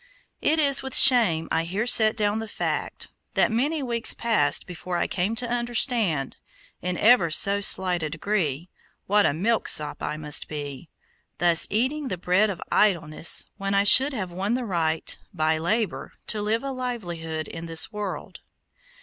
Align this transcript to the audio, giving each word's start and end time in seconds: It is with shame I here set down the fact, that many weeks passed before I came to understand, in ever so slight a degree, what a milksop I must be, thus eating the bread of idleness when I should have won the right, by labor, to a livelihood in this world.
It 0.41 0.57
is 0.57 0.81
with 0.81 0.95
shame 0.95 1.47
I 1.51 1.63
here 1.63 1.85
set 1.85 2.17
down 2.17 2.39
the 2.39 2.47
fact, 2.47 3.09
that 3.35 3.51
many 3.51 3.83
weeks 3.83 4.15
passed 4.15 4.65
before 4.65 4.97
I 4.97 5.05
came 5.05 5.35
to 5.35 5.47
understand, 5.47 6.37
in 6.81 6.97
ever 6.97 7.29
so 7.29 7.61
slight 7.61 8.01
a 8.01 8.09
degree, 8.09 8.67
what 9.05 9.27
a 9.27 9.31
milksop 9.33 10.01
I 10.01 10.17
must 10.17 10.47
be, 10.47 10.89
thus 11.37 11.67
eating 11.69 12.07
the 12.07 12.17
bread 12.17 12.49
of 12.49 12.59
idleness 12.71 13.51
when 13.57 13.75
I 13.75 13.83
should 13.83 14.13
have 14.13 14.31
won 14.31 14.55
the 14.55 14.65
right, 14.65 15.15
by 15.35 15.59
labor, 15.59 16.13
to 16.25 16.39
a 16.47 16.73
livelihood 16.73 17.47
in 17.47 17.67
this 17.67 17.91
world. 17.93 18.39